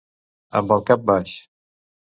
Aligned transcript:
Amb 0.61 0.73
el 0.77 0.83
cap 0.89 1.07
baix. 1.13 1.37